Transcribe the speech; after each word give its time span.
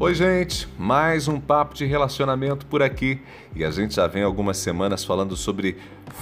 Oi, 0.00 0.14
gente, 0.14 0.68
mais 0.78 1.26
um 1.26 1.40
papo 1.40 1.74
de 1.74 1.84
relacionamento 1.84 2.64
por 2.66 2.84
aqui 2.84 3.20
e 3.52 3.64
a 3.64 3.70
gente 3.72 3.96
já 3.96 4.06
vem 4.06 4.22
algumas 4.22 4.56
semanas 4.56 5.04
falando 5.04 5.34
sobre 5.34 5.76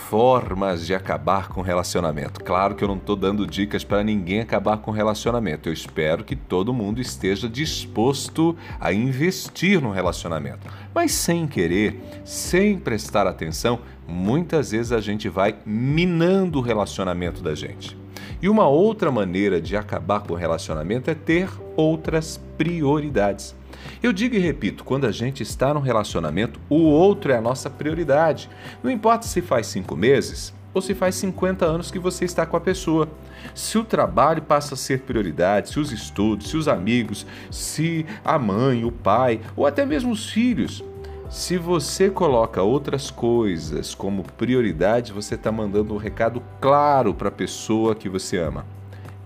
formas 0.08 0.86
de 0.86 0.94
acabar 0.94 1.50
com 1.50 1.60
relacionamento. 1.60 2.42
Claro 2.42 2.74
que 2.74 2.82
eu 2.82 2.88
não 2.88 2.96
estou 2.96 3.14
dando 3.14 3.46
dicas 3.46 3.84
para 3.84 4.02
ninguém 4.02 4.40
acabar 4.40 4.78
com 4.78 4.90
relacionamento. 4.90 5.68
Eu 5.68 5.74
espero 5.74 6.24
que 6.24 6.34
todo 6.34 6.72
mundo 6.72 7.02
esteja 7.02 7.50
disposto 7.50 8.56
a 8.80 8.94
investir 8.94 9.78
no 9.78 9.90
relacionamento, 9.90 10.66
mas 10.94 11.12
sem 11.12 11.46
querer, 11.46 12.00
sem 12.24 12.78
prestar 12.78 13.26
atenção, 13.26 13.80
muitas 14.08 14.70
vezes 14.70 14.90
a 14.90 15.02
gente 15.02 15.28
vai 15.28 15.54
minando 15.66 16.60
o 16.60 16.62
relacionamento 16.62 17.42
da 17.42 17.54
gente. 17.54 17.94
E 18.40 18.48
uma 18.48 18.66
outra 18.66 19.12
maneira 19.12 19.60
de 19.60 19.76
acabar 19.76 20.20
com 20.20 20.32
o 20.32 20.36
relacionamento 20.36 21.10
é 21.10 21.14
ter 21.14 21.50
outras 21.76 22.40
prioridades. 22.56 23.54
Eu 24.02 24.12
digo 24.12 24.34
e 24.34 24.38
repito: 24.38 24.84
quando 24.84 25.06
a 25.06 25.12
gente 25.12 25.42
está 25.42 25.72
num 25.72 25.80
relacionamento, 25.80 26.60
o 26.68 26.76
outro 26.76 27.32
é 27.32 27.36
a 27.36 27.40
nossa 27.40 27.70
prioridade. 27.70 28.48
Não 28.82 28.90
importa 28.90 29.26
se 29.26 29.40
faz 29.40 29.66
cinco 29.66 29.96
meses 29.96 30.54
ou 30.76 30.82
se 30.82 30.94
faz 30.94 31.14
50 31.14 31.64
anos 31.64 31.90
que 31.90 31.98
você 31.98 32.26
está 32.26 32.44
com 32.44 32.56
a 32.56 32.60
pessoa. 32.60 33.08
Se 33.54 33.78
o 33.78 33.84
trabalho 33.84 34.42
passa 34.42 34.74
a 34.74 34.76
ser 34.76 35.00
prioridade, 35.00 35.70
se 35.70 35.80
os 35.80 35.90
estudos, 35.90 36.50
se 36.50 36.56
os 36.56 36.68
amigos, 36.68 37.26
se 37.50 38.04
a 38.22 38.38
mãe, 38.38 38.84
o 38.84 38.92
pai 38.92 39.40
ou 39.56 39.66
até 39.66 39.86
mesmo 39.86 40.12
os 40.12 40.28
filhos. 40.28 40.84
Se 41.30 41.56
você 41.56 42.08
coloca 42.08 42.62
outras 42.62 43.10
coisas 43.10 43.94
como 43.94 44.22
prioridade, 44.22 45.12
você 45.12 45.34
está 45.34 45.50
mandando 45.50 45.94
um 45.94 45.96
recado 45.96 46.42
claro 46.60 47.14
para 47.14 47.28
a 47.28 47.32
pessoa 47.32 47.94
que 47.94 48.08
você 48.08 48.36
ama. 48.38 48.64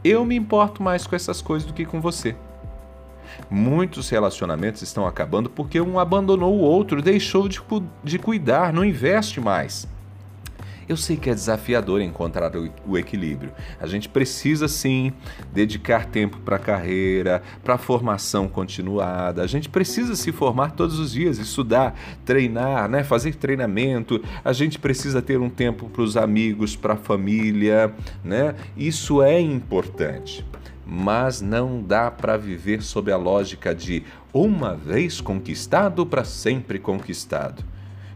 Eu 0.02 0.24
me 0.24 0.34
importo 0.34 0.82
mais 0.82 1.06
com 1.06 1.14
essas 1.14 1.42
coisas 1.42 1.66
do 1.66 1.74
que 1.74 1.84
com 1.84 2.00
você. 2.00 2.34
Muitos 3.50 4.08
relacionamentos 4.08 4.82
estão 4.82 5.06
acabando 5.06 5.50
porque 5.50 5.80
um 5.80 5.98
abandonou 5.98 6.54
o 6.54 6.60
outro, 6.60 7.02
deixou 7.02 7.48
de, 7.48 7.60
de 8.02 8.18
cuidar, 8.18 8.72
não 8.72 8.84
investe 8.84 9.40
mais. 9.40 9.88
Eu 10.90 10.96
sei 10.96 11.16
que 11.16 11.30
é 11.30 11.34
desafiador 11.34 12.00
encontrar 12.00 12.50
o 12.84 12.98
equilíbrio. 12.98 13.52
A 13.80 13.86
gente 13.86 14.08
precisa 14.08 14.66
sim 14.66 15.12
dedicar 15.52 16.06
tempo 16.06 16.38
para 16.38 16.56
a 16.56 16.58
carreira, 16.58 17.44
para 17.62 17.74
a 17.74 17.78
formação 17.78 18.48
continuada. 18.48 19.40
A 19.40 19.46
gente 19.46 19.68
precisa 19.68 20.16
se 20.16 20.32
formar 20.32 20.72
todos 20.72 20.98
os 20.98 21.12
dias, 21.12 21.38
estudar, 21.38 21.94
treinar, 22.24 22.88
né? 22.88 23.04
fazer 23.04 23.36
treinamento. 23.36 24.20
A 24.44 24.52
gente 24.52 24.80
precisa 24.80 25.22
ter 25.22 25.38
um 25.38 25.48
tempo 25.48 25.88
para 25.88 26.02
os 26.02 26.16
amigos, 26.16 26.74
para 26.74 26.94
a 26.94 26.96
família. 26.96 27.94
Né? 28.24 28.56
Isso 28.76 29.22
é 29.22 29.40
importante 29.40 30.44
mas 30.92 31.40
não 31.40 31.80
dá 31.80 32.10
para 32.10 32.36
viver 32.36 32.82
sob 32.82 33.12
a 33.12 33.16
lógica 33.16 33.72
de 33.72 34.02
uma 34.34 34.74
vez 34.74 35.20
conquistado 35.20 36.04
para 36.04 36.24
sempre 36.24 36.80
conquistado. 36.80 37.62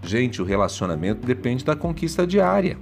Gente, 0.03 0.43
o 0.43 0.45
relacionamento 0.45 1.25
depende 1.25 1.65
da 1.65 1.77
conquista 1.77 2.27
diária. 2.27 2.77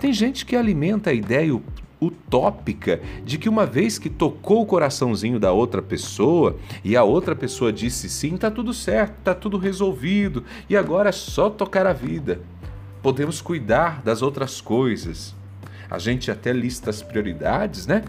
Tem 0.00 0.12
gente 0.12 0.44
que 0.44 0.56
alimenta 0.56 1.10
a 1.10 1.12
ideia 1.12 1.56
utópica 2.00 3.00
de 3.24 3.38
que 3.38 3.48
uma 3.48 3.64
vez 3.64 4.00
que 4.00 4.10
tocou 4.10 4.62
o 4.62 4.66
coraçãozinho 4.66 5.38
da 5.38 5.52
outra 5.52 5.80
pessoa 5.80 6.56
e 6.82 6.96
a 6.96 7.04
outra 7.04 7.36
pessoa 7.36 7.72
disse 7.72 8.08
sim, 8.08 8.36
tá 8.36 8.50
tudo 8.50 8.74
certo, 8.74 9.14
tá 9.22 9.32
tudo 9.32 9.58
resolvido 9.58 10.42
e 10.68 10.76
agora 10.76 11.10
é 11.10 11.12
só 11.12 11.48
tocar 11.48 11.86
a 11.86 11.92
vida. 11.92 12.40
Podemos 13.00 13.40
cuidar 13.40 14.02
das 14.02 14.22
outras 14.22 14.60
coisas. 14.60 15.36
A 15.88 16.00
gente 16.00 16.32
até 16.32 16.52
lista 16.52 16.90
as 16.90 17.00
prioridades, 17.00 17.86
né? 17.86 18.02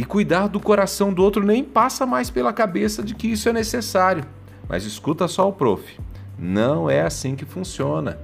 E 0.00 0.04
cuidar 0.06 0.46
do 0.46 0.58
coração 0.58 1.12
do 1.12 1.22
outro 1.22 1.44
nem 1.44 1.62
passa 1.62 2.06
mais 2.06 2.30
pela 2.30 2.54
cabeça 2.54 3.02
de 3.02 3.14
que 3.14 3.26
isso 3.28 3.50
é 3.50 3.52
necessário. 3.52 4.24
Mas 4.66 4.86
escuta 4.86 5.28
só 5.28 5.46
o 5.46 5.52
prof. 5.52 6.00
Não 6.38 6.88
é 6.88 7.02
assim 7.02 7.36
que 7.36 7.44
funciona. 7.44 8.18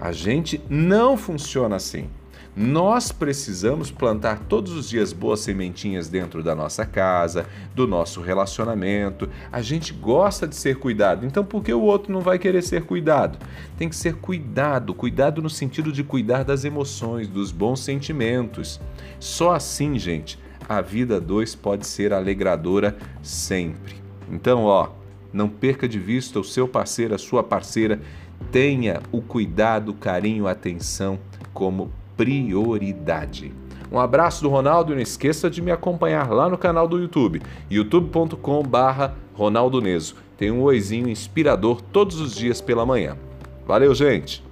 A 0.00 0.10
gente 0.10 0.60
não 0.68 1.16
funciona 1.16 1.76
assim. 1.76 2.10
Nós 2.56 3.12
precisamos 3.12 3.88
plantar 3.88 4.40
todos 4.48 4.72
os 4.72 4.88
dias 4.88 5.12
boas 5.12 5.38
sementinhas 5.38 6.08
dentro 6.08 6.42
da 6.42 6.56
nossa 6.56 6.84
casa, 6.84 7.46
do 7.72 7.86
nosso 7.86 8.20
relacionamento. 8.20 9.28
A 9.52 9.62
gente 9.62 9.92
gosta 9.92 10.48
de 10.48 10.56
ser 10.56 10.80
cuidado, 10.80 11.24
então 11.24 11.44
por 11.44 11.62
que 11.62 11.72
o 11.72 11.82
outro 11.82 12.12
não 12.12 12.20
vai 12.20 12.36
querer 12.36 12.62
ser 12.62 12.82
cuidado? 12.82 13.38
Tem 13.78 13.88
que 13.88 13.94
ser 13.94 14.16
cuidado, 14.16 14.92
cuidado 14.92 15.40
no 15.40 15.48
sentido 15.48 15.92
de 15.92 16.02
cuidar 16.02 16.42
das 16.42 16.64
emoções, 16.64 17.28
dos 17.28 17.52
bons 17.52 17.78
sentimentos. 17.78 18.80
Só 19.20 19.52
assim, 19.52 19.96
gente, 20.00 20.36
a 20.76 20.80
vida 20.80 21.20
dois 21.20 21.54
pode 21.54 21.86
ser 21.86 22.12
alegradora 22.12 22.96
sempre. 23.22 23.94
Então, 24.30 24.64
ó, 24.64 24.88
não 25.32 25.48
perca 25.48 25.88
de 25.88 25.98
vista 25.98 26.38
o 26.38 26.44
seu 26.44 26.68
parceiro, 26.68 27.14
a 27.14 27.18
sua 27.18 27.42
parceira. 27.42 28.00
Tenha 28.50 29.00
o 29.10 29.22
cuidado, 29.22 29.94
carinho, 29.94 30.46
atenção 30.46 31.18
como 31.54 31.90
prioridade. 32.16 33.52
Um 33.90 33.98
abraço 33.98 34.42
do 34.42 34.48
Ronaldo 34.48 34.92
e 34.92 34.94
não 34.94 35.02
esqueça 35.02 35.50
de 35.50 35.60
me 35.60 35.70
acompanhar 35.70 36.30
lá 36.30 36.48
no 36.48 36.56
canal 36.56 36.88
do 36.88 36.98
YouTube, 36.98 37.42
youtube.com/barra 37.70 39.14
Ronaldo 39.34 39.80
Neso. 39.80 40.16
Tem 40.36 40.50
um 40.50 40.62
oizinho 40.62 41.08
inspirador 41.08 41.80
todos 41.80 42.20
os 42.20 42.34
dias 42.34 42.60
pela 42.60 42.86
manhã. 42.86 43.16
Valeu, 43.66 43.94
gente! 43.94 44.42